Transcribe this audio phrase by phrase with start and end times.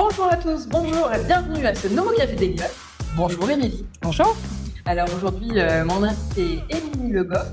[0.00, 2.70] Bonjour à tous, bonjour et bienvenue à ce nouveau Café des Gueules.
[3.16, 3.84] Bonjour Émilie.
[4.00, 4.36] Bonjour.
[4.84, 7.50] Alors aujourd'hui, euh, mon invité est Émilie Le Goff,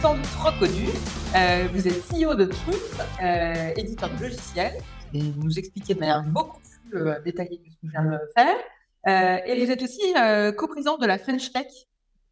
[0.00, 0.88] sans doute reconnue.
[1.36, 4.72] Euh, vous êtes CEO de Truth, euh, éditeur de logiciels,
[5.12, 6.58] et vous nous expliquez de manière beaucoup
[6.88, 9.44] plus détaillée que ce que je viens de le faire.
[9.46, 10.14] Et vous êtes aussi
[10.56, 11.66] coprésidente de la French Tech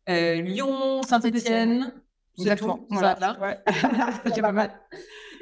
[0.08, 1.92] Lyon, Saint-Étienne.
[2.38, 2.86] Exactement.
[2.90, 3.36] Tout, ça, là.
[3.38, 3.58] Ouais.
[4.34, 4.72] C'est pas mal.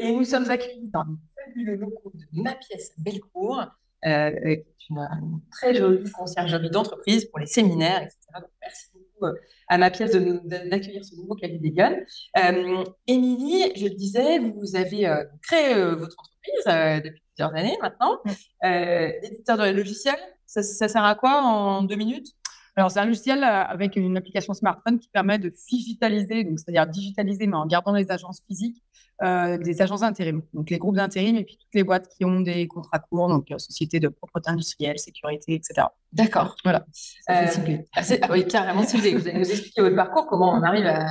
[0.00, 3.66] Et nous sommes accueillis dans les fabuleux locaux de ma pièce Bellecour,
[4.06, 8.18] euh, qui est une, très jolie conciergerie d'entreprise pour les séminaires, etc.
[8.34, 12.06] Donc, merci beaucoup euh, à ma pièce d'accueillir ce nouveau cabinet des gueules.
[12.38, 18.18] Euh, Émilie, je le disais, vous avez euh, créé votre entreprise depuis plusieurs années maintenant,
[18.24, 19.20] Mm.
[19.22, 20.18] d'éditeur de logiciels.
[20.46, 22.34] Ça, ça sert à quoi en deux minutes?
[22.80, 26.86] Alors, c'est un logiciel euh, avec une application smartphone qui permet de digitaliser, donc c'est-à-dire
[26.86, 28.82] digitaliser, mais en gardant les agences physiques,
[29.22, 30.42] euh, des agences d'intérim.
[30.54, 33.50] Donc, les groupes d'intérim et puis toutes les boîtes qui ont des contrats courts, donc
[33.50, 35.88] euh, sociétés de propreté industrielle, sécurité, etc.
[36.12, 36.56] D'accord.
[36.64, 36.86] Voilà.
[37.28, 37.84] Euh, ciblé.
[37.94, 39.14] ah, ah oui, carrément ciblé.
[39.14, 41.06] Vous allez nous expliquer votre parcours, comment on arrive à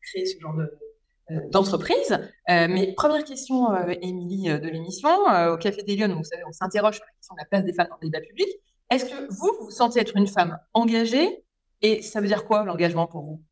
[0.00, 0.70] créer ce genre de,
[1.30, 2.12] euh, d'entreprise.
[2.12, 5.10] Euh, mais première question, Émilie, euh, de l'émission.
[5.30, 7.64] Euh, au Café des Lyonnes, vous savez, on s'interroge sur la question de la place
[7.64, 8.48] des femmes dans le débat public.
[8.90, 11.44] Est-ce que vous, vous sentez être une femme engagée
[11.82, 13.42] Et ça veut dire quoi, l'engagement pour vous?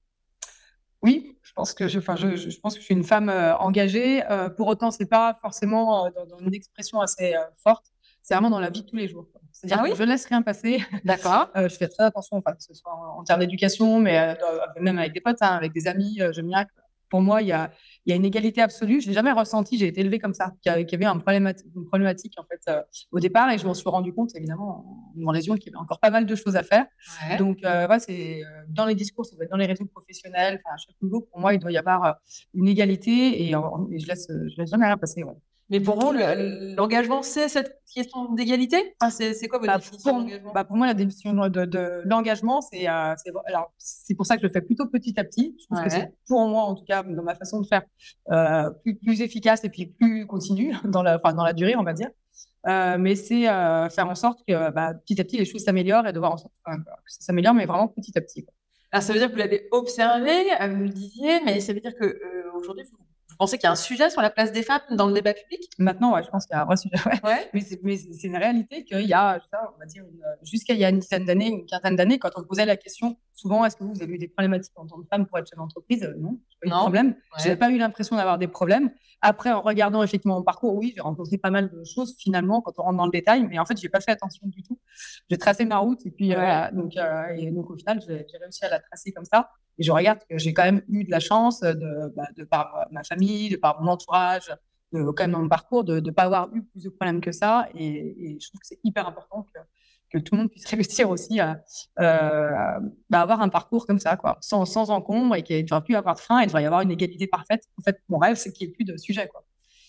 [1.03, 3.29] Oui, je pense que je, enfin, je, je- je pense que je suis une femme
[3.29, 4.25] euh, engagée.
[4.31, 7.87] Euh, pour autant, c'est pas forcément euh, dans, dans une expression assez forte.
[8.23, 9.29] C'est vraiment dans la vie de tous les jours.
[9.53, 9.91] C'est-à-dire Ah oui?
[9.91, 10.83] que je laisse rien passer.
[11.05, 11.49] D'accord.
[11.55, 14.37] Je fais très attention, enfin, que ce soit en, en termes d'éducation, mais
[14.81, 16.19] même avec des potes, hein, avec des amis.
[16.33, 16.71] J'aime bien que,
[17.09, 17.71] pour moi, il y a,
[18.07, 19.01] il y a une égalité absolue.
[19.01, 19.77] Je l'ai jamais ressenti.
[19.79, 22.81] J'ai été élevée comme ça, qu'il y avait un problématique, une problématique en fait euh,
[23.11, 25.83] au départ, et je m'en suis rendu compte évidemment en les yeux qu'il y avait
[25.83, 26.87] encore pas mal de choses à faire.
[27.29, 27.37] Ouais.
[27.37, 30.61] Donc, euh, ouais, c'est euh, dans les discours, ça doit être dans les réseaux professionnels,
[30.65, 31.23] à chaque niveau.
[31.23, 32.13] Pour moi, il doit y avoir euh,
[32.55, 35.25] une égalité, et, et je laisse, je laisse jamais rien passer.
[35.25, 35.33] ouais.
[35.69, 38.95] Mais pour vous, le- l'engagement, c'est cette question d'égalité?
[39.01, 42.61] Enfin, c'est, quoi votre Bah, définition pour, bah, pour moi, la définition de, de l'engagement,
[42.61, 43.15] c'est euh,
[43.79, 45.57] c'est pour ça que je le fais plutôt petit à petit.
[45.61, 47.83] Je pense que c'est pour moi, en tout cas, dans ma façon de faire,
[48.31, 51.83] euh, plus, plus efficace et puis plus continu dans la, enfin, dans la durée, on
[51.83, 52.11] va dire.
[52.69, 56.07] Euh, mais c'est euh, faire en sorte que bah, petit à petit les choses s'améliorent
[56.07, 58.45] et de voir en sorte enfin, que ça s'améliore, mais vraiment petit à petit.
[58.45, 58.53] quoi.
[58.93, 61.81] Alors, ça veut dire que vous l'avez observé, euh, vous le disiez, mais ça veut
[61.81, 62.99] dire que euh, aujourd'hui, vous,
[63.37, 65.35] vous pensez qu'il y a un sujet sur la place des femmes dans le débat
[65.35, 65.61] public?
[65.79, 66.97] Maintenant, ouais, je pense qu'il y a un vrai sujet.
[67.05, 67.21] ouais.
[67.23, 67.51] Ouais.
[67.53, 70.73] Mais c'est une réalité qu'il y a, je sais pas, on va dire, une- jusqu'à
[70.73, 73.65] il y a une dizaine d'années, une quinzaine d'années, quand on posait la question, souvent,
[73.65, 76.03] est-ce que vous avez eu des problématiques en tant que femme pour être chef d'entreprise?
[76.03, 77.07] Euh, Non, pas eu de problème.
[77.09, 77.15] Ouais.
[77.39, 78.91] Je n'avais pas eu l'impression d'avoir des problèmes.
[79.23, 82.73] Après, en regardant effectivement mon parcours, oui, j'ai rencontré pas mal de choses finalement quand
[82.79, 84.79] on rentre dans le détail, mais en fait, j'ai pas fait attention du tout.
[85.31, 86.73] J'ai tracé ma route et puis euh, Ouais.
[86.73, 89.51] donc, euh, et donc au final, j'ai j'ai réussi à la tracer comme ça.
[89.79, 92.87] Et je regarde que j'ai quand même eu de la chance de, bah, de par
[92.91, 94.49] ma famille, de par mon entourage,
[94.93, 97.33] de, quand même dans mon parcours, de ne pas avoir eu plus de problèmes que
[97.33, 97.69] ça.
[97.75, 97.87] Et,
[98.35, 99.59] et je trouve que c'est hyper important que,
[100.11, 101.61] que tout le monde puisse réussir aussi à
[102.01, 102.81] euh,
[103.11, 105.95] bah, avoir un parcours comme ça, quoi, sans, sans encombre et qu'il ne devrait plus
[105.95, 107.65] y avoir de frein et il devrait y avoir une égalité parfaite.
[107.79, 109.29] En fait, mon rêve, c'est qu'il n'y ait plus de sujet.
[109.29, 109.45] Quoi.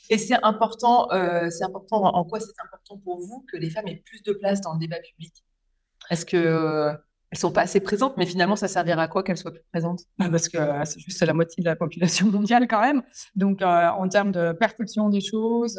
[0.10, 3.88] Et c'est important, euh, c'est important, en quoi c'est important pour vous que les femmes
[3.88, 5.34] aient plus de place dans le débat public?
[6.10, 6.94] Est-ce que euh,
[7.32, 10.04] elles sont pas assez présentes, mais finalement, ça servira à quoi qu'elles soient plus présentes?
[10.18, 13.04] Bah, Parce que euh, c'est juste la moitié de la population mondiale quand même.
[13.36, 15.78] Donc, en termes de perception des choses,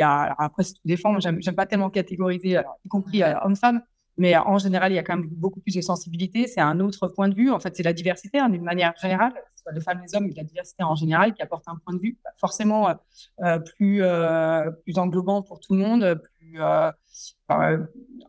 [0.00, 1.10] y a, après, c'est tout dépend.
[1.10, 3.82] Moi, j'aime pas tellement catégoriser, y compris euh, hommes-femmes.
[4.18, 6.46] Mais euh, en général, il y a quand même beaucoup plus de sensibilité.
[6.46, 7.50] C'est un autre point de vue.
[7.50, 10.14] En fait, c'est la diversité hein, d'une manière générale, que ce soit les femmes, les
[10.16, 12.88] hommes, mais la diversité en général qui apporte un point de vue forcément
[13.42, 14.02] euh, plus,
[14.84, 16.20] plus englobant pour tout le monde.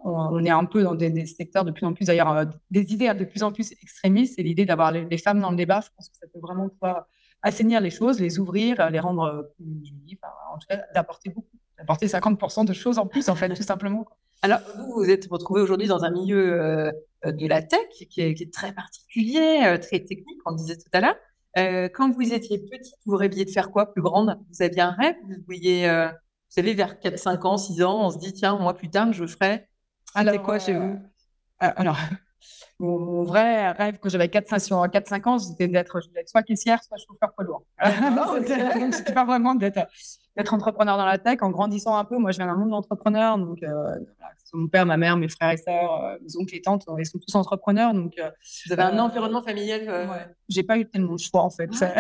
[0.04, 3.26] On, est un peu dans des, secteurs de plus en plus, d'ailleurs, des idées de
[3.26, 4.40] plus en plus extrémistes.
[4.40, 7.08] Et l'idée d'avoir les, femmes dans le débat, je pense que ça peut vraiment pouvoir
[7.42, 10.18] assainir les choses, les ouvrir, les rendre plus
[10.54, 14.06] en tout cas, d'apporter beaucoup, d'apporter 50% de choses en plus, en fait, tout simplement.
[14.42, 16.92] Alors, vous, vous êtes retrouvé aujourd'hui dans un milieu
[17.26, 20.58] euh, de la tech qui est, qui est très particulier, euh, très technique, on le
[20.58, 21.16] disait tout à l'heure.
[21.58, 24.40] Euh, quand vous étiez petite, vous rêviez de faire quoi plus grande?
[24.52, 25.16] Vous aviez un rêve?
[25.28, 28.76] Vous vouliez, vous savez, vers 4, 5 ans, 6 ans, on se dit, tiens, moi
[28.76, 29.68] plus tard, je ferai.
[30.16, 31.00] C'était quoi chez vous?
[31.60, 31.98] Alors,
[32.80, 37.44] mon, mon vrai rêve quand j'avais 4-5 ans, c'était d'être soit caissière, soit chauffeur poids
[37.44, 37.64] lourd.
[38.92, 41.40] C'était pas vraiment d'être entrepreneur dans la tech.
[41.42, 43.38] En grandissant un peu, moi, je viens d'un monde d'entrepreneurs.
[43.38, 46.62] Donc, euh, voilà, mon père, ma mère, mes frères et sœurs, euh, mes oncles et
[46.62, 47.94] tantes, ils sont tous entrepreneurs.
[47.94, 48.30] Donc, euh,
[48.66, 51.50] Vous avez un Euh, environnement familial euh, ouais, j'ai pas eu tellement de choix, en
[51.50, 51.70] fait.
[51.74, 51.94] C'est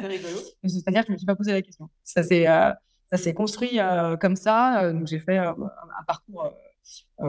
[0.00, 0.36] rigolo.
[0.64, 1.88] C'est-à-dire que je me suis pas posé la question.
[2.02, 4.82] Ça s'est euh, construit euh, comme ça.
[4.82, 6.50] Euh, donc j'ai fait euh, un, parcours euh, euh,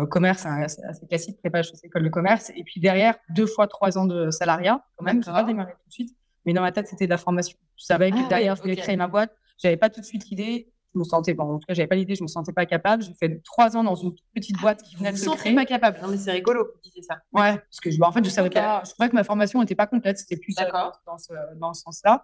[0.10, 3.98] commerce hein, assez, classique, prépa chez école de commerce, et puis derrière deux fois trois
[3.98, 5.24] ans de salariat quand même.
[5.24, 6.16] J'ai pas démarré tout de suite,
[6.46, 7.58] mais dans ma tête c'était de la formation.
[7.78, 9.36] Je savais que Ah derrière je voulais créer ma boîte.
[9.58, 11.96] J'avais pas tout de suite l'idée je me sentais, bon, en tout cas, j'avais pas
[11.96, 13.04] l'idée, je me sentais pas capable.
[13.04, 15.54] J'ai fait trois ans dans une petite boîte qui venait de se créer.
[15.54, 16.00] pas capable.
[16.02, 17.18] Non, mais c'est rigolo que vous disiez ça.
[17.34, 19.60] Ouais, parce que je, bah, en fait, je savais pas, je trouvais que ma formation
[19.60, 22.24] n'était pas complète, c'était plus dans ce, dans ce sens-là.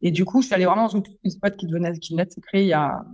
[0.00, 2.26] Et du coup, je suis allée vraiment dans une petite boîte qui venait, qui venait
[2.26, 3.04] de se créer il y a,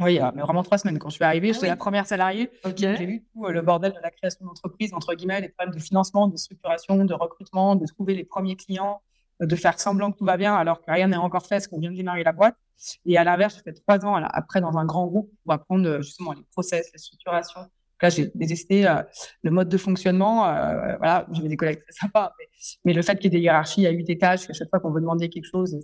[0.00, 0.98] oui, y a vraiment trois semaines.
[0.98, 2.50] Quand je suis arrivée, j'étais ah la première salariée.
[2.76, 5.80] J'ai vu tout euh, le bordel de la création d'entreprise, entre guillemets, les problèmes de
[5.80, 9.00] financement, de structuration, de recrutement, de trouver les premiers clients,
[9.40, 11.78] de faire semblant que tout va bien alors que rien n'est encore fait parce qu'on
[11.78, 12.56] vient de démarrer la boîte.
[13.04, 16.02] Et à l'inverse, j'ai fait trois ans après dans un grand groupe pour apprendre euh,
[16.02, 17.62] justement les process, les structurations.
[18.02, 19.02] Là, j'ai détesté euh,
[19.42, 20.46] le mode de fonctionnement.
[20.46, 22.34] Euh, voilà, j'avais des collègues très sympas,
[22.84, 24.90] mais, le fait qu'il y ait des hiérarchies à huit étages, qu'à chaque fois qu'on
[24.90, 25.78] veut demander quelque chose,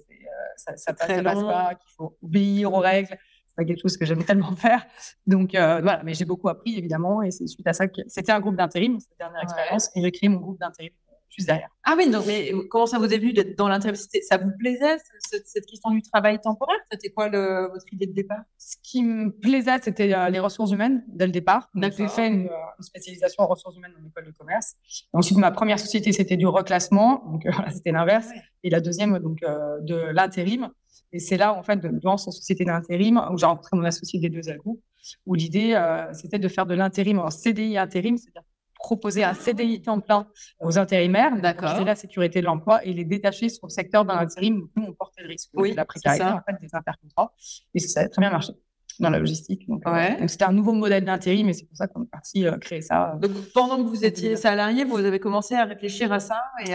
[0.56, 3.16] ça, ça, passe, ça passe pas, qu'il faut obéir aux règles.
[3.56, 4.84] Pas quelque chose que j'aime tellement faire.
[5.26, 8.40] Donc voilà, mais j'ai beaucoup appris évidemment, et c'est suite à ça que c'était un
[8.40, 10.92] groupe d'intérim, cette dernière expérience, et j'ai créé mon groupe d'intérim
[11.40, 11.68] derrière.
[11.84, 13.96] Ah oui, donc, mais comment ça vous est venu d'être dans l'intérim?
[13.96, 14.98] Ça vous plaisait,
[15.44, 16.78] cette, question du travail temporaire?
[16.90, 18.42] C'était quoi le, votre idée de départ?
[18.58, 21.68] Ce qui me plaisait, c'était euh, les ressources humaines dès le départ.
[21.74, 24.74] J'ai fait une, euh, une, spécialisation en ressources humaines dans l'école de commerce.
[25.12, 28.28] ensuite, ma première société, c'était du reclassement, donc euh, c'était l'inverse.
[28.62, 30.70] Et la deuxième, donc de l'intérim.
[31.12, 34.30] Et c'est là, en fait, dans cette société d'intérim, où j'ai rencontré mon associé des
[34.30, 34.82] deux groupes,
[35.26, 35.78] où l'idée,
[36.12, 38.42] c'était de faire de l'intérim en CDI intérim, c'est-à-dire
[38.82, 40.26] proposer un CDI temps plein
[40.60, 41.32] aux intérimaires,
[41.76, 44.92] c'est la sécurité de l'emploi et les détacher sur le secteur d'un intérim où on
[44.92, 47.32] portait le risque de la précarité, en fait, des intercontrats.
[47.74, 48.52] Et ça a très bien marché
[49.00, 49.66] dans la logistique.
[49.68, 52.58] Donc, euh, c'était un nouveau modèle d'intérim et c'est pour ça qu'on est parti euh,
[52.58, 53.16] créer ça.
[53.20, 56.74] Donc, pendant que vous étiez salarié, vous avez commencé à réfléchir à ça et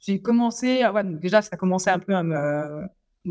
[0.00, 2.82] J'ai commencé, ouais, déjà, ça a commencé un peu à me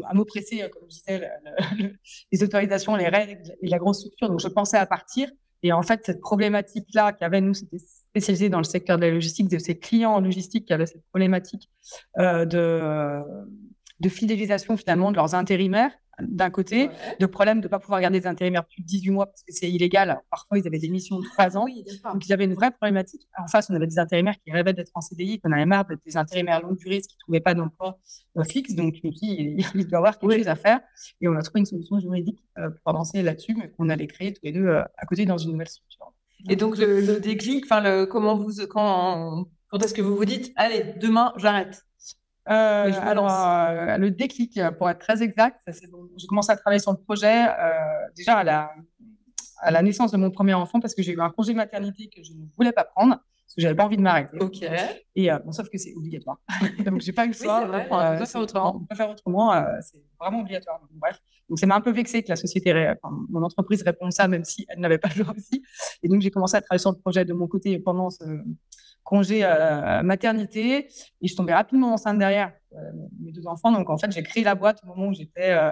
[0.07, 1.29] à m'oppresser, comme je disais,
[2.31, 4.29] les autorisations, les règles et la grosse structure.
[4.29, 5.29] Donc, je pensais à partir.
[5.63, 9.49] Et en fait, cette problématique-là qu'avait nous, c'était spécialisé dans le secteur de la logistique,
[9.49, 11.69] de ces clients en logistique qui avaient cette problématique
[12.19, 13.21] euh, de,
[13.99, 15.91] de fidélisation finalement de leurs intérimaires
[16.21, 19.27] d'un côté, de problème de ne pas pouvoir garder des intérimaires plus de 18 mois
[19.27, 20.19] parce que c'est illégal.
[20.29, 21.65] parfois, ils avaient des missions de 3 ans.
[21.65, 23.27] donc, il y avait une vraie problématique.
[23.37, 26.03] En face, on avait des intérimaires qui rêvaient d'être en CDI, qu'on avait marre d'être
[26.05, 27.99] des intérimaires longue durée, qui ne trouvaient pas d'emploi
[28.37, 28.73] euh, fixe.
[28.73, 30.79] Donc, me il, doit y avoir quelque chose à faire.
[31.21, 34.33] Et on a trouvé une solution juridique euh, pour avancer là-dessus, mais qu'on allait créer
[34.33, 36.13] tous les deux euh, à côté dans une nouvelle structure.
[36.49, 40.93] Et donc, le, déclic, enfin, comment vous, quand, quand est-ce que vous vous dites, allez,
[40.99, 41.86] demain, j'arrête
[42.49, 46.97] euh, alors, euh, le déclic, pour être très exact, j'ai commencé à travailler sur le
[46.97, 47.73] projet euh,
[48.15, 48.71] déjà à la,
[49.59, 52.23] à la naissance de mon premier enfant parce que j'ai eu un congé maternité que
[52.23, 54.37] je ne voulais pas prendre parce que j'avais pas envie de m'arrêter.
[54.39, 54.61] Ok.
[55.15, 56.39] Et bon, sauf que c'est obligatoire.
[56.85, 57.61] Donc j'ai pas eu le choix.
[57.69, 58.75] Oui, on peut faire autrement.
[58.75, 59.53] On peut faire autrement.
[59.81, 60.79] c'est vraiment obligatoire.
[60.79, 61.19] Donc, bref.
[61.49, 64.43] Donc ça m'a un peu vexé que la société, enfin, mon entreprise réponde ça, même
[64.43, 65.63] si elle n'avait pas le choix aussi.
[66.03, 68.25] Et donc j'ai commencé à travailler sur le projet de mon côté pendant ce,
[69.07, 70.89] congé euh, maternité
[71.21, 72.77] et je tombais rapidement enceinte derrière euh,
[73.21, 73.71] mes deux enfants.
[73.71, 75.71] Donc en fait, j'ai créé la boîte au moment où j'étais euh,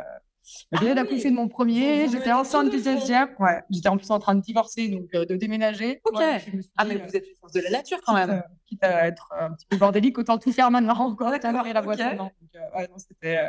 [0.71, 3.29] je venais d'accoucher de mon premier, j'étais enceinte du deuxième.
[3.39, 6.01] Ouais, j'étais en plus en train de divorcer, donc de déménager.
[6.05, 6.21] Ok.
[6.77, 8.43] ah, mais vous êtes une force de la nature quand même.
[8.67, 11.33] quitte à être un petit peu bordélique, autant tout faire maintenant encore.
[11.33, 11.39] et
[11.73, 12.31] la boîte maintenant.
[12.77, 13.39] ouais, c'était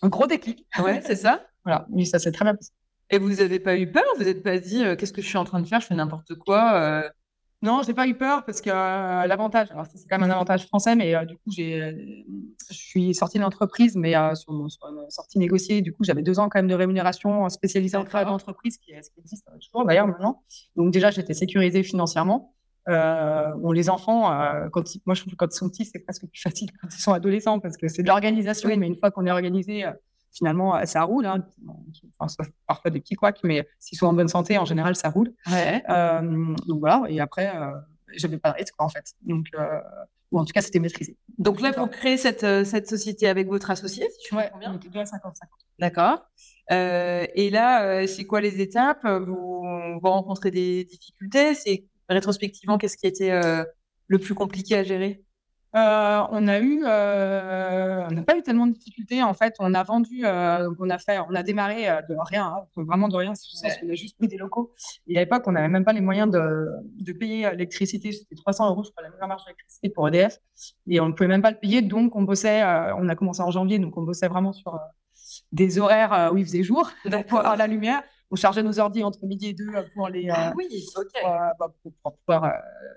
[0.00, 0.66] un gros déclic.
[0.78, 1.42] Ouais, c'est ça.
[1.66, 2.70] Voilà, mais ça s'est très bien passé.
[3.10, 4.04] Et vous n'avez pas eu peur?
[4.18, 5.80] Vous n'êtes pas dit qu'est-ce que je suis en train de faire?
[5.80, 7.10] Je fais n'importe quoi
[7.62, 10.66] non, j'ai pas eu peur parce que euh, l'avantage, alors c'est quand même un avantage
[10.66, 11.92] français, mais euh, du coup, j'ai, euh,
[12.70, 16.38] je suis sortie de l'entreprise, mais sur, mon, une sortie négociée, du coup, j'avais deux
[16.38, 20.42] ans quand même de rémunération spécialisée en travail d'entreprise, qui, qui existe toujours d'ailleurs maintenant.
[20.76, 22.54] Donc déjà, j'étais sécurisée financièrement.
[22.86, 24.30] bon, les enfants,
[24.70, 26.88] quand ils, moi, je trouve que quand ils sont petits, c'est presque plus facile quand
[26.94, 29.86] ils sont adolescents parce que c'est de l'organisation, mais une fois qu'on est organisé,
[30.36, 31.26] finalement, ça roule.
[31.26, 31.46] Hein.
[32.18, 35.32] Enfin, parfois des petits couacs, mais s'ils sont en bonne santé, en général, ça roule.
[35.52, 37.02] Euh, donc voilà.
[37.08, 37.72] Et après, euh,
[38.14, 39.14] j'avais pas de risque, en fait.
[39.22, 39.80] Donc, euh,
[40.30, 41.16] ou en tout cas, c'était maîtrisé.
[41.38, 44.58] Donc là, vous créez cette, euh, cette société avec votre associé, si je ouais, comprends
[44.58, 44.72] bien.
[44.72, 45.32] On était à 50-50.
[45.78, 46.26] D'accord.
[46.70, 49.06] et là, c'est quoi les étapes?
[49.06, 49.62] Vous,
[50.02, 51.54] vous rencontrez des difficultés?
[51.54, 53.40] C'est rétrospectivement, qu'est-ce qui était
[54.06, 55.22] le plus compliqué à gérer?
[55.74, 59.22] Euh, on a eu, euh, on n'a pas eu tellement de difficultés.
[59.22, 62.66] En fait, on a vendu, euh, on a fait, on a démarré de rien, hein,
[62.76, 63.34] vraiment de rien.
[63.34, 64.72] C'est qu'on a juste pris des locaux.
[65.06, 68.12] Et à l'époque, on n'avait même pas les moyens de, payer l'électricité.
[68.12, 70.38] C'était 300 euros, je crois, la meilleure marge d'électricité pour EDF.
[70.86, 71.82] Et on ne pouvait même pas le payer.
[71.82, 72.62] Donc, on bossait,
[72.98, 74.78] on a commencé en janvier, donc on bossait vraiment sur
[75.52, 76.90] des horaires où il faisait jour
[77.28, 80.28] pour avoir la lumière on chargeait nos ordi entre midi et deux pour les.
[80.30, 81.06] Ah oui, ok.
[81.22, 82.44] Bah, pour, pouvoir.
[82.44, 82.50] Euh,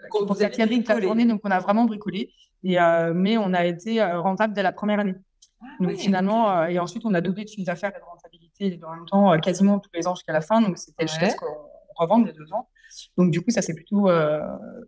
[0.09, 2.31] pour la journée, donc on a vraiment bricolé.
[2.63, 5.15] Et, euh, mais on a été euh, rentable dès la première année.
[5.61, 8.95] Ah donc finalement, et ensuite on a doublé de chiffre d'affaires et de rentabilité en
[8.95, 10.61] même temps quasiment tous les ans jusqu'à la fin.
[10.61, 11.47] Donc c'était jusqu'à ce qu'on
[11.95, 12.69] revende les deux ans.
[13.17, 14.07] Donc du coup, ça s'est plutôt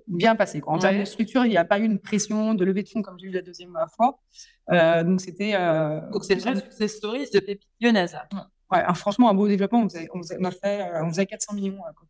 [0.08, 0.62] bien passé.
[0.66, 3.02] En termes de structure, il n'y a pas eu une pression de levée de fonds
[3.02, 4.22] comme j'ai eu la deuxième fois.
[5.04, 5.52] donc c'était.
[6.12, 8.18] donc c'est une vraie success story de Pépite lyonnaise.
[8.72, 9.82] Ouais, franchement, un beau développement.
[9.84, 12.06] On faisait, on, a fait, on faisait 400 millions quand,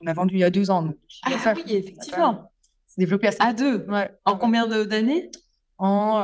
[0.00, 0.92] on a vendu il y a deux ans.
[1.24, 2.50] ah oui, effectivement.
[2.86, 3.86] C'est développé à deux.
[3.88, 4.10] Ouais.
[4.24, 5.30] En combien d'années?
[5.78, 6.18] En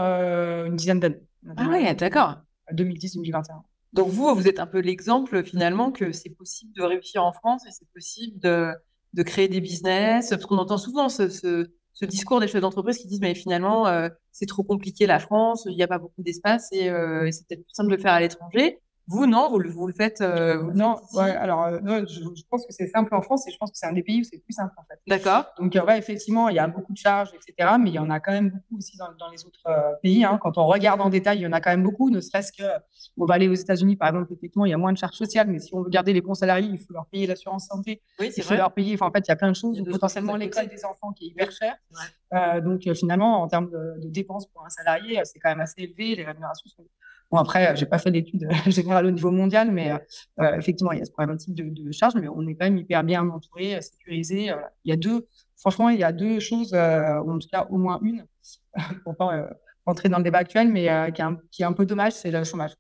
[0.67, 1.21] une dizaine d'années.
[1.57, 2.37] Ah oui, d'accord.
[2.73, 3.63] 2010-2021.
[3.93, 7.67] Donc vous, vous êtes un peu l'exemple finalement que c'est possible de réussir en France
[7.67, 8.73] et c'est possible de,
[9.15, 10.31] de, créer des business.
[10.31, 14.09] Parce qu'on entend souvent ce, ce, discours des chefs d'entreprise qui disent mais finalement euh,
[14.31, 17.47] c'est trop compliqué la France, il n'y a pas beaucoup d'espace et, euh, et c'est
[17.49, 18.81] peut-être plus simple de le faire à l'étranger.
[19.09, 20.21] Vous, non, vous le, vous le faites.
[20.21, 23.57] Euh, non, ouais, alors, euh, je, je, pense que c'est simple en France et je
[23.57, 25.01] pense que c'est un des pays où c'est plus simple en fait.
[25.07, 25.47] D'accord.
[25.59, 27.77] Donc, euh, ouais, effectivement, il y a beaucoup de charges, etc.
[27.81, 30.25] Mais il y en a quand même beaucoup aussi dans, dans les autres pays.
[30.25, 30.39] Hein.
[30.43, 32.65] Quand on regarde en détail, il y en a quand même beaucoup, ne serait-ce que.
[33.17, 35.49] On va aller aux États-Unis, par exemple, effectivement, il y a moins de charges sociales,
[35.49, 38.03] mais si on veut garder les bons salariés, il faut leur payer l'assurance santé.
[38.21, 38.95] Oui, c'est Il faut leur payer.
[38.95, 39.83] Enfin, en fait, il y a plein de choses.
[39.91, 41.77] Potentiellement, l'école des enfants qui est hyper cher.
[42.63, 46.15] donc, finalement, en termes de, de dépenses pour un salarié, c'est quand même assez élevé.
[46.15, 46.85] Les rémunérations sont
[47.31, 49.93] Bon, après, j'ai pas fait d'études générales au niveau mondial, mais
[50.41, 52.79] euh, effectivement, il y a ce problématique de, de charge, mais on est quand même
[52.79, 54.51] hyper bien entouré, sécurisé.
[54.51, 57.49] Euh, il y a deux, franchement, il y a deux choses, euh, ou en tout
[57.53, 58.25] cas au moins une,
[59.05, 59.47] pour pas
[59.85, 62.31] rentrer dans le débat actuel, mais qui est, un, qui, est un, peu dommage, c'est
[62.31, 62.73] le chômage.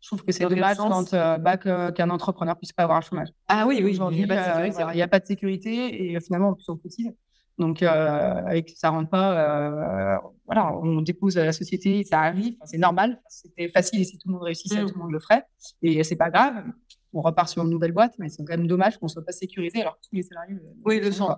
[0.00, 3.28] Je trouve que c'est dommage quand, bah, qu'un entrepreneur puisse pas avoir un chômage.
[3.48, 6.76] Ah oui, oui, aujourd'hui, il n'y a, pas de sécurité et finalement, en plus, on
[6.76, 7.10] cotise.
[7.58, 12.56] Donc, euh, avec ça rentre pas, euh, voilà, on dépose à la société, ça arrive,
[12.64, 13.20] c'est normal.
[13.28, 14.86] C'était facile et si tout le monde réussissait, mm.
[14.88, 15.46] tout le monde le ferait.
[15.82, 16.64] Et c'est pas grave.
[17.12, 19.82] On repart sur une nouvelle boîte, mais c'est quand même dommage qu'on soit pas sécurisé
[19.82, 20.56] alors que tous les salariés.
[20.84, 21.28] Oui, le sont.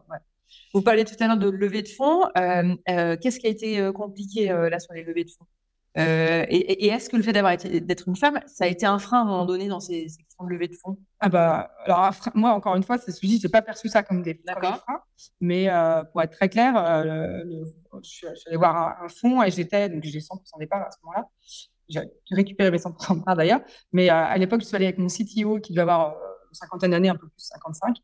[0.73, 2.25] Vous parlez tout à l'heure de levée de fonds.
[2.39, 5.47] Euh, qu'est-ce qui a été compliqué là sur les levées de fonds?
[5.99, 9.19] Euh, et, est-ce que le fait d'avoir d'être une femme, ça a été un frein
[9.19, 10.99] à un moment donné dans ces, questions de levée de fonds?
[11.21, 13.89] Ah bah alors moi encore une fois, c'est ce que je dis, j'ai pas perçu
[13.89, 14.81] ça comme des, freins,
[15.41, 17.43] mais euh, pour être très clair, euh,
[18.03, 21.29] je, suis allée voir un, fonds et j'étais donc j'ai 100% départ à ce moment-là.
[21.89, 22.01] J'ai
[22.33, 23.61] récupéré mes 100% de part d'ailleurs,
[23.93, 26.17] mais à l'époque je suis allée avec mon CTO qui devait avoir
[26.57, 27.97] cinquantaine d'années, un peu plus 55.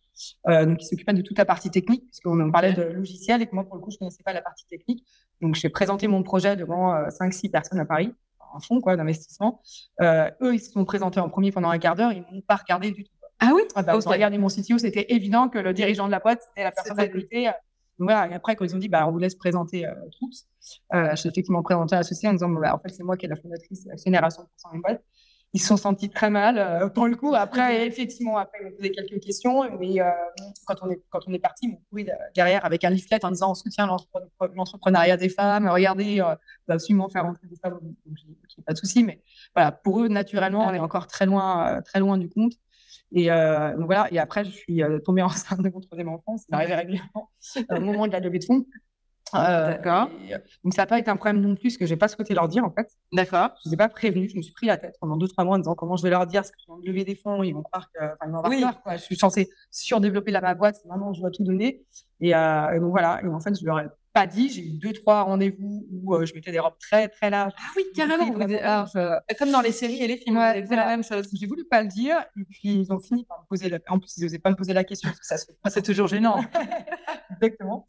[0.49, 3.55] Euh, donc, il s'occupait de toute la partie technique, puisqu'on parlait de logiciel et que
[3.55, 5.05] moi, pour le coup, je ne connaissais pas la partie technique.
[5.41, 8.15] Donc, j'ai présenté mon projet devant 5-6 euh, personnes à Paris,
[8.55, 9.61] un fonds quoi, d'investissement.
[10.01, 12.57] Euh, eux, ils se sont présentés en premier pendant un quart d'heure, ils m'ont pas
[12.57, 13.13] regardé du tout.
[13.41, 13.63] Ah oui?
[13.75, 16.71] Ah bah, regardé mon CTO, c'était évident que le dirigeant de la boîte, c'était la
[16.71, 17.51] personne à côté.
[17.99, 20.47] Donc voilà, et après, quand ils ont dit, bah, on vous laisse présenter euh, Troops,
[20.95, 23.29] euh, j'ai effectivement présenté à l'associé en disant, bah, en fait, c'est moi qui est
[23.29, 24.43] la fondatrice actionnaire à 100%
[24.73, 25.03] d'une boîte
[25.55, 27.35] ils se sont sentis très mal euh, pour le coup.
[27.35, 30.11] Après, effectivement, après, ils m'ont posé quelques questions, mais euh,
[30.67, 33.31] quand on est quand on est parti, ils m'ont couru derrière avec un leaflet en
[33.31, 35.69] disant on soutient l'entrepreneuriat des femmes.
[35.69, 37.79] Regardez, euh, on va absolument faire rentrer des femmes.
[37.83, 39.23] Donc, j'ai pas de souci, mais
[39.55, 42.53] voilà, pour eux, naturellement, on est encore très loin, très loin du compte.
[43.15, 44.09] Et donc voilà.
[44.11, 46.39] Et après, je suis tombée enceinte de mon troisième enfant.
[46.39, 47.31] C'est arrivé régulièrement
[47.71, 48.65] au moment de la levée de fonds.
[49.35, 50.11] Euh, D'accord.
[50.31, 52.49] Euh, donc, ça n'a pas été un problème non plus, que j'ai pas souhaité leur
[52.49, 52.89] dire, en fait.
[53.12, 53.51] D'accord.
[53.62, 54.33] Je ne les ai pas prévenus.
[54.33, 56.11] Je me suis pris la tête pendant deux, trois mois en disant comment je vais
[56.11, 58.31] leur dire, parce que je vais lever des fonds, ils vont croire que, enfin, ils
[58.31, 58.61] vont avoir oui.
[58.61, 58.97] peur, quoi.
[58.97, 61.85] Je suis censée surdévelopper la ma boîte, vraiment, je dois tout donner.
[62.21, 63.21] Et, euh, donc, voilà.
[63.23, 64.51] Et en fait, je leur ai pas dit.
[64.51, 67.53] J'ai eu deux, trois rendez-vous où euh, je mettais des robes très, très larges.
[67.59, 68.31] Ah oui, carrément.
[69.39, 71.29] Comme dans les séries et les films, ouais, c'est la même chose.
[71.33, 72.17] J'ai voulu pas le dire.
[72.39, 73.79] Et puis, ils ont fini par me poser la...
[73.89, 75.83] En plus, ils n'osaient pas me poser la question parce que ça se fait C'est
[75.83, 76.45] toujours gênant.
[77.43, 77.89] Exactement.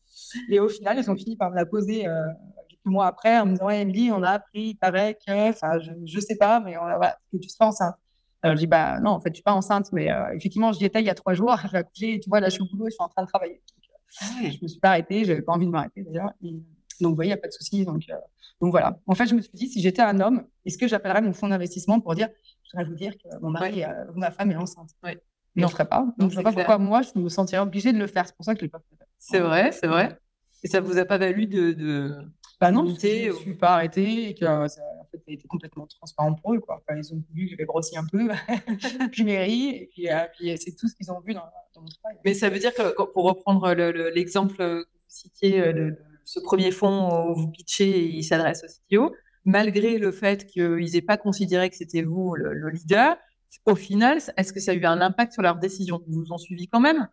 [0.49, 2.25] Et au final, ils ont fini par me la poser euh,
[2.67, 5.79] quelques mois après en me disant, ouais, Emily, on a appris, il paraît que, enfin,
[5.79, 7.95] je, je sais pas, mais on a, voilà, que tu seras enceinte.
[8.41, 10.83] Alors, je dis, bah, non, en fait, je suis pas enceinte, mais euh, effectivement, j'y
[10.85, 12.85] étais il y a trois jours, j'ai accouché, tu vois, là, je suis au boulot,
[12.87, 13.61] je suis en train de travailler.
[14.09, 16.33] Je ah Je me suis pas arrêtée, j'avais pas envie de m'arrêter d'ailleurs.
[16.41, 17.85] Donc, vous voyez, il n'y a pas de souci.
[17.85, 18.15] Donc, euh,
[18.61, 18.99] donc, voilà.
[19.07, 21.47] En fait, je me suis dit, si j'étais un homme, est-ce que j'appellerais mon fonds
[21.47, 22.29] d'investissement pour dire,
[22.63, 24.89] je voudrais vous dire que mon mari, euh, ma femme est enceinte?
[25.03, 25.21] Ouais.
[25.55, 26.05] Mais je ne ferais pas.
[26.17, 28.27] Donc, je ne sais pas pourquoi moi, je me sentirais obligée de le faire.
[28.27, 29.05] C'est pour ça que je ne l'ai pas fait.
[29.23, 30.17] C'est vrai, c'est vrai.
[30.63, 31.71] Et ça ne vous a pas valu de.
[31.71, 32.11] de...
[32.59, 34.61] Bah non, je ne suis pas arrêtée et que ça,
[34.99, 36.59] en fait, a été complètement transparent pour eux.
[36.59, 36.81] Quoi.
[36.81, 38.27] Enfin, ils ont vu que j'avais grossi un peu,
[39.11, 41.87] puis mairie, et puis, euh, puis c'est tout ce qu'ils ont vu dans, dans, mon
[41.87, 42.17] travail.
[42.25, 43.73] Mais ça veut dire que, pour reprendre
[44.13, 48.67] l'exemple que vous citiez de ce premier fonds où vous pitchez et il s'adresse au
[48.67, 49.15] CTO,
[49.45, 53.17] malgré le fait qu'ils n'aient pas considéré que c'était vous le, leader,
[53.65, 56.01] au final, est-ce que ça a eu un impact sur leur décision?
[56.07, 57.07] Ils vous ont suivi quand même?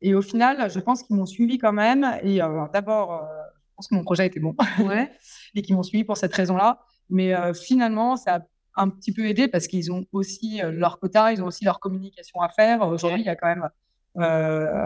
[0.00, 2.06] Et au final, je pense qu'ils m'ont suivi quand même.
[2.22, 3.26] Et euh, d'abord, euh,
[3.70, 4.54] je pense que mon projet était bon.
[4.80, 5.10] Ouais.
[5.54, 6.80] et qu'ils m'ont suivi pour cette raison-là.
[7.10, 8.40] Mais euh, finalement, ça a
[8.76, 12.40] un petit peu aidé parce qu'ils ont aussi leur quota, ils ont aussi leur communication
[12.40, 12.82] à faire.
[12.88, 13.68] Aujourd'hui, il y a quand même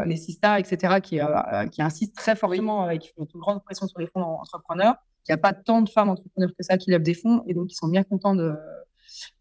[0.06, 1.20] les Sista, etc., qui,
[1.72, 4.96] qui insistent très fortement et qui font une grande pression sur les fonds entrepreneurs.
[5.28, 7.54] Il n'y a pas tant de femmes entrepreneurs que ça qui lèvent des fonds et
[7.54, 8.54] donc ils sont bien contents de.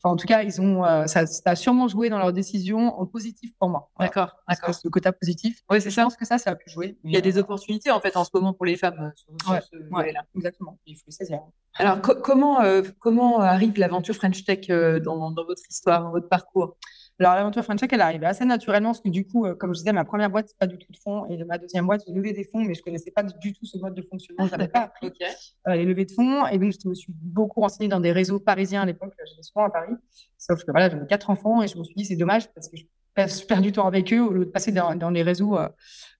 [0.01, 2.99] Enfin, en tout cas, ils ont, euh, ça, ça, a sûrement joué dans leur décision
[2.99, 3.89] en positif pour moi.
[3.99, 4.75] D'accord, d'accord.
[4.83, 5.61] Le quota positif.
[5.69, 6.01] Oui, c'est ça.
[6.01, 6.97] Je pense que ça, ça a pu jouer.
[7.03, 9.59] Il y a des opportunités en fait en ce moment pour les femmes sur, ouais,
[9.61, 10.77] ce ouais, là Exactement.
[10.85, 11.39] Il faut les saisir.
[11.75, 12.59] Alors, comment
[12.99, 16.77] comment arrive l'aventure French Tech dans, dans, votre histoire, dans votre parcours?
[17.19, 19.91] Alors, l'aventure French elle est arrivée assez naturellement parce que du coup, comme je disais,
[19.91, 21.25] ma première boîte, c'est pas du tout de fonds.
[21.27, 23.77] Et ma deuxième boîte, j'ai levé des fonds, mais je connaissais pas du tout ce
[23.79, 24.45] mode de fonctionnement.
[24.45, 25.11] Je n'avais pas appris
[25.65, 26.45] les levées de fonds.
[26.47, 29.13] Et donc, je me suis beaucoup renseignée dans des réseaux parisiens à l'époque.
[29.27, 29.93] J'étais souvent à Paris.
[30.37, 32.77] Sauf que voilà, j'avais quatre enfants et je me suis dit, c'est dommage parce que
[32.77, 35.57] je perds du temps avec eux au lieu de passer dans, dans les réseaux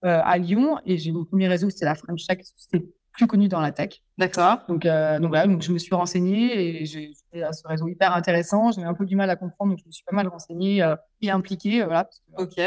[0.01, 0.79] à Lyon.
[0.85, 2.39] Et j'ai mon premier réseau, c'était la French Tech.
[2.55, 2.85] C'était
[3.17, 4.01] plus connu dans la tech.
[4.17, 4.59] D'accord.
[4.69, 8.71] Donc, euh, donc voilà, donc je me suis renseignée et j'ai ce réseau hyper intéressant.
[8.71, 10.95] J'avais un peu du mal à comprendre, donc je me suis pas mal renseignée euh,
[11.21, 11.81] et impliquée.
[11.81, 12.61] Euh, voilà, ok.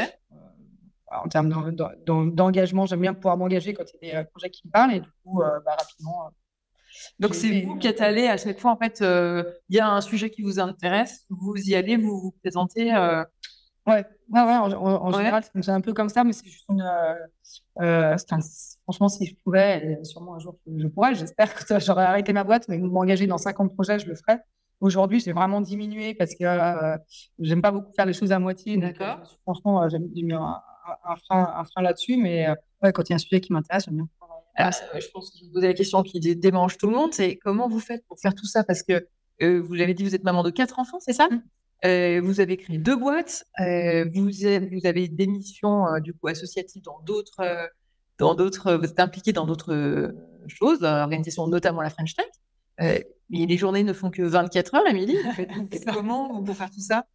[1.10, 4.72] en termes d'engagement, j'aime bien pouvoir m'engager quand il y a des projets qui me
[4.72, 6.30] parlent et du coup, bah, rapidement.
[7.20, 10.00] donc c'est vous qui êtes allé à chaque fois, en fait, il y a un
[10.00, 12.92] sujet qui vous intéresse, vous y allez, vous vous présentez
[13.90, 16.82] Ouais, ouais, ouais, en, général, c'est un peu comme ça, mais c'est juste une.
[16.82, 17.14] Euh,
[17.80, 18.16] euh
[18.84, 22.68] franchement, si je pouvais, sûrement un jour je pourrais, j'espère que j'aurais arrêté ma boîte,
[22.68, 24.40] mais m'engager dans 50 projets, je le ferais.
[24.80, 26.96] Aujourd'hui, j'ai vraiment diminué parce que euh,
[27.38, 28.76] j'aime pas beaucoup faire les choses à moitié.
[28.76, 29.20] Euh, D'accord.
[29.42, 30.60] franchement, j'ai mis un,
[31.04, 32.48] un, frein, un frein là-dessus, mais
[32.82, 34.08] ouais, quand il y a un sujet qui m'intéresse, j'aime bien.
[34.56, 37.36] Ah, je pense que je vous posais la question qui démange tout le monde, c'est
[37.36, 38.62] comment vous faites pour faire tout ça?
[38.62, 39.06] Parce que
[39.40, 41.28] vous l'avez dit, vous êtes maman de quatre enfants, c'est ça?
[41.30, 41.42] Mmh.
[41.84, 43.46] Euh, vous avez créé deux boîtes.
[43.60, 47.70] Euh, vous, vous, avez des missions du coup associatives dans d'autres,
[48.18, 48.74] dans d'autres.
[48.74, 50.14] Vous êtes impliqué dans d'autres
[50.46, 52.26] choses, l'organisation notamment la French Tech.
[53.30, 55.16] mais les journées ne font que 24 heures, Émilie.
[55.92, 57.06] Comment pour faire tout ça?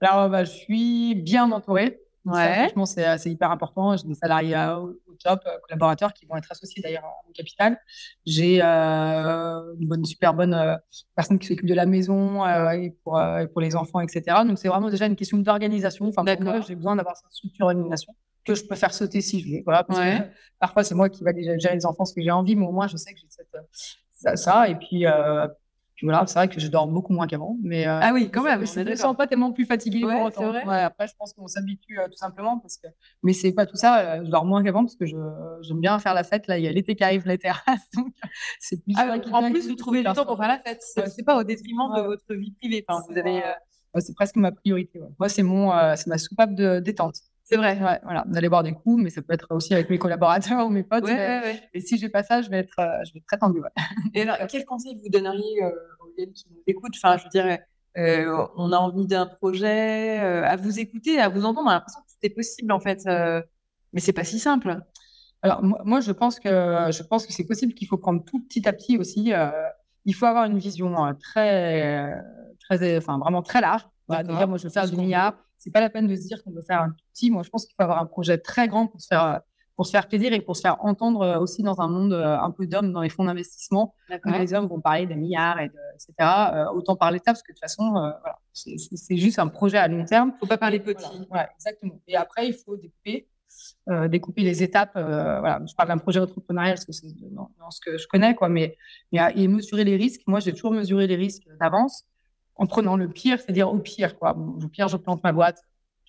[0.00, 2.01] Alors, bah, je suis bien entourée.
[2.24, 2.68] Ouais.
[2.68, 3.96] franchement, c'est hyper important.
[3.96, 7.78] J'ai des salariés au, top, euh, collaborateurs qui vont être associés d'ailleurs au capital.
[8.24, 10.76] J'ai euh, une bonne, super bonne euh,
[11.16, 13.20] personne qui s'occupe de la maison et pour,
[13.52, 14.38] pour les enfants, etc.
[14.46, 16.08] Donc, c'est vraiment déjà une question d'organisation.
[16.08, 16.24] Enfin,
[16.66, 18.14] j'ai besoin d'avoir cette structure d'organisation
[18.44, 19.62] que je peux faire sauter si je veux.
[19.64, 19.86] Voilà,
[20.60, 22.72] parfois, c'est moi qui vais déjà gérer les enfants ce que j'ai envie, mais au
[22.72, 24.68] moins, je sais que j'ai cette, ça.
[24.68, 25.06] Et puis,
[26.02, 27.56] voilà, c'est vrai que je dors beaucoup moins qu'avant.
[27.62, 28.66] Mais, euh, ah oui, quand même.
[28.66, 30.52] Je ne me sens pas tellement plus fatiguée ouais, pour autant.
[30.52, 32.58] Ouais, après, je pense qu'on s'habitue euh, tout simplement.
[32.58, 32.88] Parce que...
[33.22, 33.98] Mais c'est pas tout ça.
[33.98, 36.46] Euh, je dors moins qu'avant parce que j'aime bien faire la fête.
[36.46, 37.90] Là, il y a l'été qui arrive, les terrasses.
[37.94, 38.12] Donc,
[38.58, 38.94] c'est plus.
[38.96, 40.82] Ah, en plus, vous trouvez du temps pour faire la fête.
[40.82, 42.84] C'est pas au détriment de votre vie privée.
[42.88, 43.42] Enfin, vous avez.
[43.98, 45.00] C'est presque ma priorité.
[45.18, 47.16] Moi, c'est mon, c'est ma soupape de détente.
[47.52, 47.78] C'est vrai.
[47.82, 50.70] Ouais, voilà, d'aller boire des coups, mais ça peut être aussi avec mes collaborateurs ou
[50.70, 51.06] mes potes.
[51.08, 53.60] Et si j'ai pas ça, je vais être, je vais être très tendue.
[54.14, 55.60] Et alors, quel conseil vous donneriez
[56.34, 56.94] qui nous écoutent?
[56.96, 57.58] Enfin, je veux dire,
[57.98, 61.66] euh, on a envie d'un projet, euh, à vous écouter, à vous entendre.
[61.66, 63.02] On a l'impression que tout est possible, en fait.
[63.06, 63.42] Euh,
[63.92, 64.80] mais c'est pas si simple.
[65.42, 68.66] Alors, moi, je pense que, je pense que c'est possible qu'il faut prendre tout petit
[68.66, 69.32] à petit aussi.
[70.04, 72.14] il faut avoir une vision très,
[72.60, 73.86] très, enfin, vraiment très large.
[74.08, 75.34] Voilà, moi, je veux faire du milliard.
[75.62, 77.30] C'est pas la peine de se dire qu'on veut faire un tout petit.
[77.30, 79.40] Moi, je pense qu'il faut avoir un projet très grand pour se faire
[79.76, 82.38] pour se faire plaisir et pour se faire entendre euh, aussi dans un monde euh,
[82.38, 83.94] un peu d'hommes dans les fonds d'investissement.
[84.24, 86.14] Les hommes vont parler des milliards, et de, etc.
[86.20, 89.78] Euh, autant parler de ça parce que de toute façon, voilà, c'est juste un projet
[89.78, 90.30] à long terme.
[90.30, 91.26] Il ne faut pas parler petit.
[91.28, 92.00] Voilà, exactement.
[92.06, 93.28] Et après, il faut découper,
[94.08, 94.92] découper les étapes.
[94.94, 98.48] voilà, je parle d'un projet entrepreneurial parce que c'est dans, ce que je connais, quoi.
[98.48, 98.76] Mais,
[99.10, 100.22] mais et mesurer les risques.
[100.26, 102.04] Moi, j'ai toujours mesuré les risques d'avance
[102.56, 104.36] en prenant le pire, c'est-à-dire au pire, quoi.
[104.36, 105.62] au pire, je plante ma boîte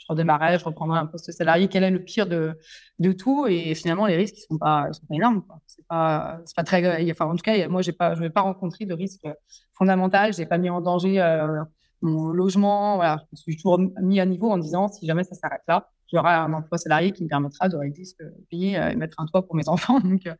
[0.03, 1.67] je redémarrais, je reprendrais un poste salarié.
[1.67, 2.57] Quel est le pire de,
[2.99, 3.47] de tout?
[3.47, 5.43] Et finalement, les risques, ils sont pas, sont pas énormes.
[5.67, 7.11] C'est pas, c'est pas très.
[7.11, 9.27] Enfin, en tout cas, moi, j'ai pas, je n'ai pas rencontré de risque
[9.73, 10.33] fondamental.
[10.33, 11.63] J'ai pas mis en danger euh,
[12.01, 12.95] mon logement.
[12.95, 15.89] Voilà, je me suis toujours mis à niveau en disant si jamais ça s'arrête là,
[16.11, 19.25] j'aurai un emploi salarié qui me permettra de régler ce payer euh, et mettre un
[19.25, 19.99] toit pour mes enfants.
[20.03, 20.33] Euh,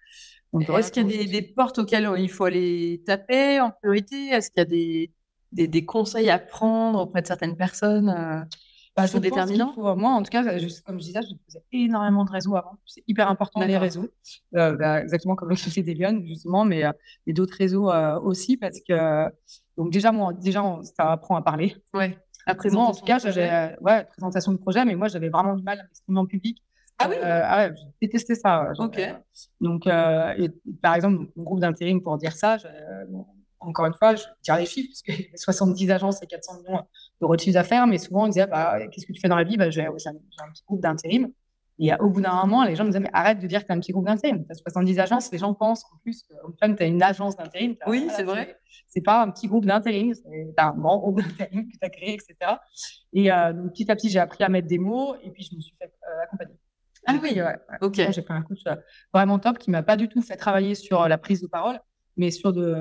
[0.52, 4.28] donc est-ce qu'il y a des, des, portes auxquelles il faut aller taper en priorité?
[4.28, 5.12] Est-ce qu'il y a des,
[5.54, 8.48] des, des, conseils à prendre auprès de certaines personnes
[8.96, 9.74] bah, sont déterminants?
[9.96, 12.78] Moi, en tout cas, comme je disais, je faisais énormément de réseaux avant.
[12.86, 14.08] C'est hyper important les réseaux,
[14.56, 16.92] euh, bah, exactement comme le chez des justement, mais, euh,
[17.26, 19.26] mais d'autres réseaux euh, aussi parce que
[19.78, 21.76] donc déjà moi, déjà ça apprend à parler.
[21.94, 22.18] Ouais.
[22.46, 25.64] Après moi, en tout cas, j'avais ouais présentation de projet, mais moi j'avais vraiment du
[25.64, 26.62] mal à m'exprimer en public.
[27.00, 27.16] Ah oui?
[27.24, 28.72] ah ouais, j'ai détesté ça.
[28.78, 29.02] Ok.
[29.60, 30.50] Donc, et,
[30.82, 32.58] par exemple, mon groupe d'intérim pour dire ça,
[33.66, 36.84] encore une fois, je tire les chiffres, parce que 70 agences et 400 millions
[37.20, 39.44] d'euros de chiffre d'affaires, mais souvent, ils disaient, bah, qu'est-ce que tu fais dans la
[39.44, 39.58] vie?
[39.58, 41.30] Bah, J'ai un, petit groupe d'intérim.
[41.80, 43.72] Et au bout d'un moment, les gens me disaient, mais arrête de dire que tu
[43.72, 44.46] as un petit groupe d'intérim.
[44.46, 46.34] Tu as 70 agences, les gens pensent en plus que
[46.76, 47.76] tu as une agence d'intérim.
[47.88, 48.60] Oui, c'est vrai.
[48.88, 50.14] C'est pas un petit groupe d'intérim,
[50.58, 52.36] as un grand groupe d'intérim que tu as créé, etc.
[53.12, 55.56] Et euh, donc, petit à petit, j'ai appris à mettre des mots et puis je
[55.56, 56.56] me suis fait euh, accompagner.
[57.06, 57.56] Ah oui, ouais.
[57.82, 57.96] Ok.
[57.96, 58.76] J'ai pris un coach euh,
[59.14, 61.80] vraiment top qui m'a pas du tout fait travailler sur la prise de parole
[62.18, 62.76] mais sur de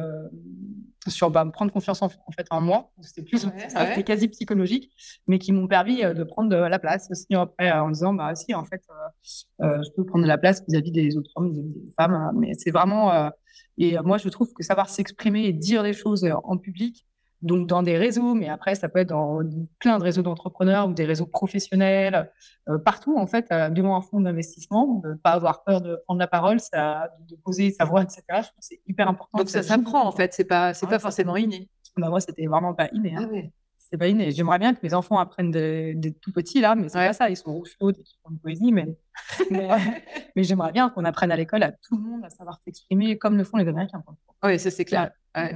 [1.08, 4.92] sur bah, prendre confiance en, fait en moi c'était plus c'était quasi psychologique
[5.26, 8.54] mais qui m'ont permis euh, de prendre la place aussi après en disant bah si
[8.54, 12.14] en fait euh, euh, je peux prendre la place vis-à-vis des autres hommes des femmes
[12.14, 12.32] hein.
[12.36, 13.30] mais c'est vraiment
[13.78, 17.04] et moi je trouve que savoir s'exprimer et dire les choses en public
[17.42, 19.40] Donc, dans des réseaux, mais après, ça peut être dans
[19.80, 22.30] plein de réseaux d'entrepreneurs ou des réseaux professionnels,
[22.68, 25.80] euh, partout, en fait, euh, du moins un fonds d'investissement, de ne pas avoir peur
[25.80, 28.22] de prendre la parole, ça, de poser sa voix, etc.
[28.28, 29.38] Je pense que c'est hyper important.
[29.38, 31.68] Donc, ça s'apprend, en fait, c'est pas, c'est pas forcément inné.
[31.96, 33.16] Bah, moi, c'était vraiment pas inné.
[33.16, 33.28] Hein.
[33.32, 33.38] Ah
[33.78, 34.30] C'est pas inné.
[34.30, 37.28] J'aimerais bien que mes enfants apprennent des, tout petits, là, mais c'est pas ça.
[37.28, 38.96] Ils sont rouges chauds ils font de poésie, mais,
[39.50, 43.36] mais, j'aimerais bien qu'on apprenne à l'école à tout le monde à savoir s'exprimer comme
[43.36, 44.04] le font les Américains.
[44.44, 45.10] Oui, ça, c'est clair.
[45.36, 45.48] Euh,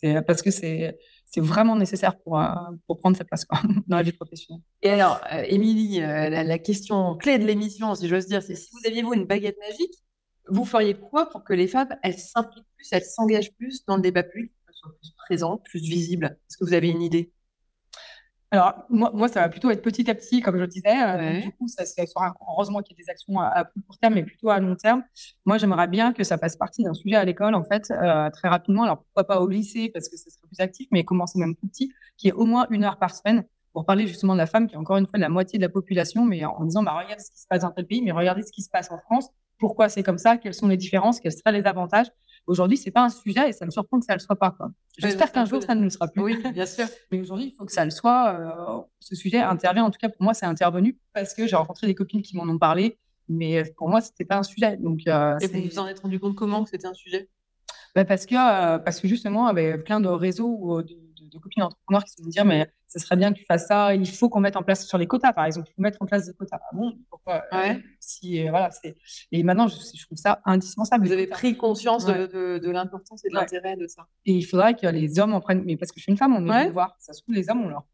[0.00, 0.96] c'est parce que c'est
[1.36, 2.44] vraiment nécessaire pour, euh,
[3.00, 3.44] prendre sa place
[3.86, 4.62] dans la vie professionnelle.
[4.82, 8.86] Et alors, euh, Émilie, la, question clé de l'émission, si j'ose dire, c'est si vous
[8.86, 9.94] aviez vous une baguette magique,
[10.48, 14.02] vous feriez quoi pour que les femmes elles s'impliquent plus, elles s'engagent plus dans le
[14.02, 16.38] débat public, qu'elles soient plus présentes, plus visibles?
[16.48, 17.32] Est-ce que vous avez une idée?
[18.50, 20.88] Alors, moi, moi, ça va plutôt être petit à petit, comme je le disais.
[20.88, 24.14] Euh, du coup, ça, sera heureusement qu'il y ait des actions à, plus court terme,
[24.14, 25.02] mais plutôt à long terme.
[25.44, 28.48] Moi, j'aimerais bien que ça fasse partie d'un sujet à l'école, en fait, euh, très
[28.48, 28.84] rapidement.
[28.84, 31.68] Alors, pourquoi pas au lycée, parce que ça serait plus actif, mais commencer même plus
[31.68, 34.66] petit, qui est au moins une heure par semaine pour parler justement de la femme,
[34.66, 37.22] qui est encore une fois la moitié de la population, mais en disant, bah, regardez
[37.22, 39.28] ce qui se passe dans tel pays, mais regardez ce qui se passe en France.
[39.58, 40.38] Pourquoi c'est comme ça?
[40.38, 41.20] Quelles sont les différences?
[41.20, 42.06] Quels seraient les avantages?
[42.48, 44.56] Aujourd'hui, c'est pas un sujet et ça me surprend que ça le soit pas.
[44.96, 46.22] J'espère qu'un jour ça ne le sera plus.
[46.22, 46.86] Oui, bien sûr.
[47.12, 48.80] Mais aujourd'hui, il faut que ça le soit.
[48.80, 49.84] Euh, ce sujet intervient.
[49.84, 52.44] En tout cas, pour moi, c'est intervenu parce que j'ai rencontré des copines qui m'en
[52.44, 52.98] ont parlé.
[53.28, 54.78] Mais pour moi, c'était pas un sujet.
[54.78, 57.28] Donc, euh, et vous vous en êtes rendu compte comment que c'était un sujet?
[57.94, 60.96] Bah, parce que euh, parce que justement, avait plein de réseaux de,
[61.28, 63.94] de copines entrepreneurs qui se me dire mais ce serait bien que tu fasses ça.
[63.94, 65.68] Il faut qu'on mette en place sur les quotas, par exemple.
[65.70, 66.58] Il faut mettre en place des quotas.
[66.60, 68.96] Ah bon, pourquoi euh, si, euh, voilà, c'est...
[69.30, 71.06] Et maintenant, je, je, trouve ça indispensable.
[71.06, 74.06] Vous avez pris conscience de, de, l'importance et de l'intérêt de ça.
[74.24, 75.64] Et il faudrait que les hommes en prennent.
[75.64, 76.96] Mais parce que je suis une femme, on veut voir.
[76.98, 77.84] Ça se trouve, les hommes, on leur.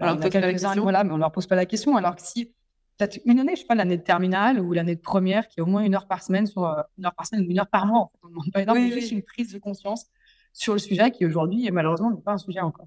[0.00, 1.96] Alors, on voilà, mais on leur pose pas la question.
[1.96, 2.52] Alors que si
[2.96, 5.62] peut-être une année, je sais pas, l'année de terminale ou l'année de première, qui est
[5.62, 7.68] au moins une heure par semaine, sur euh, une heure par semaine ou une heure
[7.68, 10.06] par mois, en fait, on demande pas énormément, juste une prise de conscience
[10.54, 12.86] sur le sujet qui aujourd'hui, malheureusement, n'est pas un sujet encore.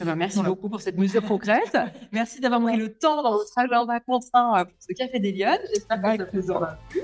[0.00, 1.76] Eh ben, merci beaucoup pour cette mesure concrète.
[2.12, 5.58] merci d'avoir pris le temps dans votre agenda contraint euh, pour ce Café des Lyonnes.
[5.74, 7.00] J'espère que ça vous aura plu.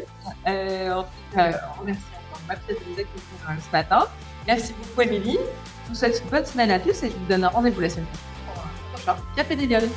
[0.47, 1.05] Euh, en
[1.35, 4.07] on remercie encore de nous accueillir ce matin.
[4.47, 5.39] Merci beaucoup, Émilie.
[5.85, 7.91] Je vous souhaite une bonne semaine à tous et je vous donne un rendez-vous la
[7.91, 9.91] semaine prochaine pour un prochain Café des Lyonnes.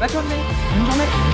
[0.00, 0.28] Bonne journée.
[0.76, 1.31] Bonne journée.